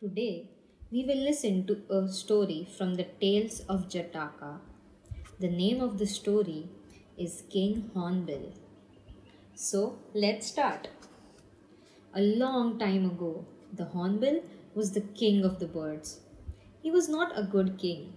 [0.00, 0.48] Today,
[0.92, 4.60] we will listen to a story from the Tales of Jataka.
[5.40, 6.68] The name of the story
[7.16, 8.52] is King Hornbill.
[9.56, 10.86] So, let's start.
[12.14, 16.20] A long time ago, the Hornbill was the king of the birds.
[16.80, 18.12] He was not a good king.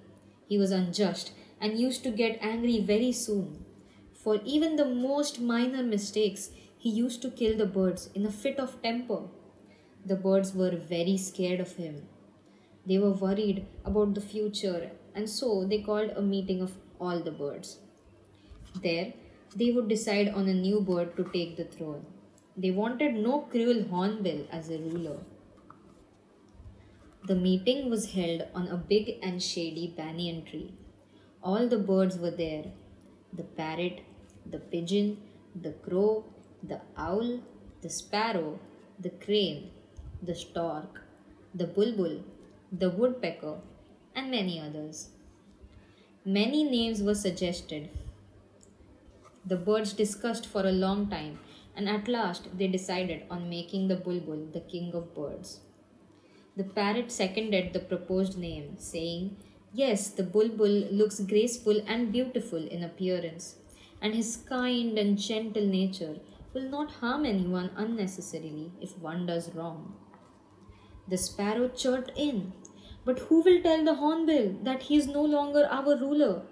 [0.48, 3.66] He was unjust and used to get angry very soon.
[4.14, 8.60] For even the most minor mistakes, he used to kill the birds in a fit
[8.60, 9.22] of temper.
[10.06, 12.08] The birds were very scared of him.
[12.86, 17.32] They were worried about the future, and so they called a meeting of all the
[17.32, 17.80] birds.
[18.82, 19.14] There,
[19.56, 22.06] they would decide on a new bird to take the throne.
[22.58, 25.20] They wanted no cruel hornbill as a ruler.
[27.26, 30.74] The meeting was held on a big and shady banyan tree.
[31.44, 32.66] All the birds were there
[33.34, 34.02] the parrot,
[34.46, 35.18] the pigeon,
[35.56, 36.26] the crow,
[36.62, 37.40] the owl,
[37.82, 38.60] the sparrow,
[39.00, 39.72] the crane,
[40.22, 41.02] the stork,
[41.56, 42.24] the bulbul,
[42.72, 43.58] the woodpecker,
[44.16, 45.10] and many others.
[46.24, 47.90] Many names were suggested.
[49.44, 51.40] The birds discussed for a long time,
[51.76, 55.62] and at last they decided on making the bulbul the king of birds.
[56.56, 59.38] The parrot seconded the proposed name, saying,
[59.74, 63.56] Yes, the bulbul looks graceful and beautiful in appearance,
[64.02, 66.18] and his kind and gentle nature
[66.54, 69.96] will not harm anyone unnecessarily if one does wrong.
[71.08, 72.54] The sparrow chirped in.
[73.04, 76.44] But who will tell the hornbill that he is no longer our ruler?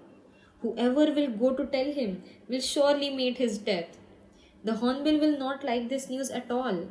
[0.62, 3.98] Whoever will go to tell him will surely meet his death.
[4.62, 6.88] The hornbill will not like this news at all.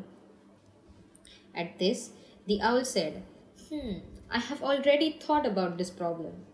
[1.53, 2.11] At this,
[2.47, 3.23] the owl said,
[3.69, 3.99] Hmm,
[4.31, 6.45] I have already thought about this problem.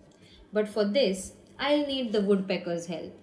[0.51, 3.13] But for this, I'll need the woodpecker's help.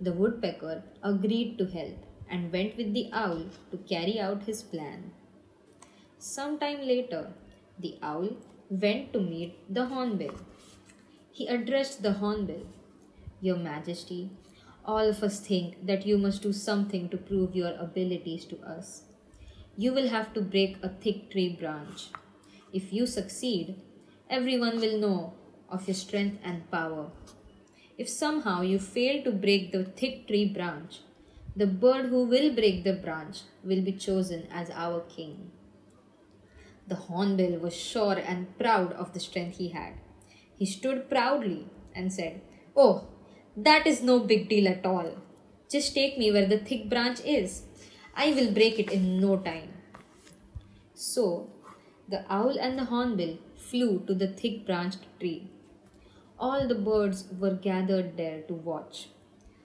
[0.00, 1.96] The woodpecker agreed to help
[2.28, 5.12] and went with the owl to carry out his plan.
[6.26, 7.34] Some time later,
[7.78, 8.30] the owl
[8.70, 10.36] went to meet the hornbill.
[11.30, 12.66] He addressed the hornbill
[13.42, 14.30] Your Majesty,
[14.86, 19.02] all of us think that you must do something to prove your abilities to us.
[19.76, 22.08] You will have to break a thick tree branch.
[22.72, 23.82] If you succeed,
[24.30, 25.34] everyone will know
[25.68, 27.10] of your strength and power.
[27.98, 31.00] If somehow you fail to break the thick tree branch,
[31.54, 35.50] the bird who will break the branch will be chosen as our king.
[36.86, 39.94] The hornbill was sure and proud of the strength he had.
[40.56, 42.42] He stood proudly and said,
[42.76, 43.08] Oh,
[43.56, 45.16] that is no big deal at all.
[45.70, 47.62] Just take me where the thick branch is.
[48.14, 49.70] I will break it in no time.
[50.94, 51.50] So,
[52.08, 55.50] the owl and the hornbill flew to the thick branched tree.
[56.38, 59.08] All the birds were gathered there to watch.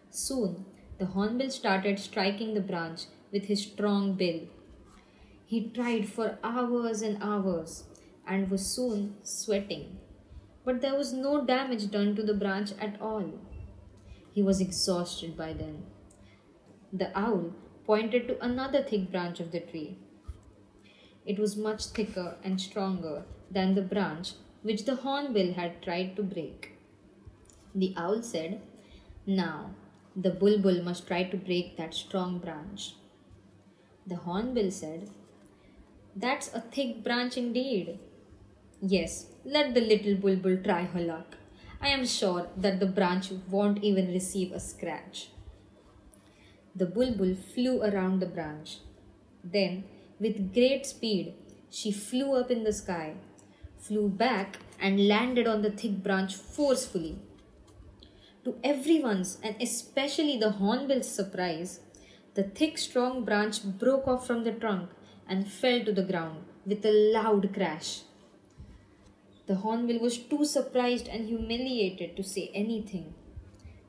[0.09, 0.65] Soon,
[0.97, 3.01] the hornbill started striking the branch
[3.31, 4.41] with his strong bill
[5.49, 7.85] he tried for hours and hours
[8.27, 9.97] and was soon sweating.
[10.63, 13.31] But there was no damage done to the branch at all.
[14.31, 15.87] He was exhausted by then.
[16.93, 17.55] The owl
[17.87, 19.97] pointed to another thick branch of the tree.
[21.25, 26.21] It was much thicker and stronger than the branch which the hornbill had tried to
[26.21, 26.73] break.
[27.73, 28.61] The owl said,
[29.25, 29.71] Now
[30.15, 32.93] the bulbul must try to break that strong branch.
[34.05, 35.09] The hornbill said,
[36.15, 37.99] that's a thick branch indeed.
[38.81, 41.35] Yes, let the little bulbul try her luck.
[41.81, 45.29] I am sure that the branch won't even receive a scratch.
[46.75, 48.77] The bulbul flew around the branch.
[49.43, 49.85] Then,
[50.19, 51.33] with great speed,
[51.69, 53.15] she flew up in the sky,
[53.77, 57.19] flew back, and landed on the thick branch forcefully.
[58.45, 61.81] To everyone's, and especially the hornbill's surprise,
[62.39, 64.89] the thick, strong branch broke off from the trunk
[65.27, 68.03] and fell to the ground with a loud crash.
[69.47, 73.13] The hornbill was too surprised and humiliated to say anything.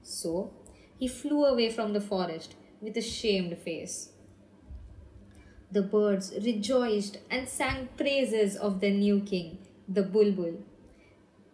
[0.02, 0.52] So
[0.98, 4.10] he flew away from the forest with a shamed face.
[5.70, 10.54] The birds rejoiced and sang praises of their new king, the bulbul.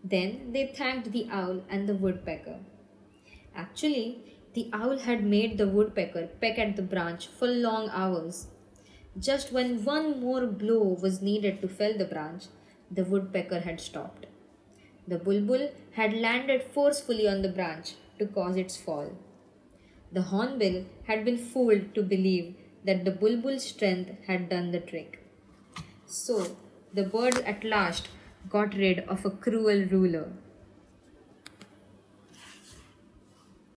[0.03, 2.61] Then they thanked the owl and the woodpecker.
[3.55, 8.47] Actually, the owl had made the woodpecker peck at the branch for long hours
[9.19, 12.45] just when one more blow was needed to fell the branch,
[12.91, 14.27] the woodpecker had stopped.
[15.09, 19.13] The bulbul had landed forcefully on the branch to cause its fall.
[20.13, 22.55] The hornbill had been fooled to believe
[22.85, 25.25] that the bulbul's strength had done the trick.
[26.07, 26.57] So,
[26.93, 28.09] the birds at last
[28.49, 30.31] got rid of a cruel ruler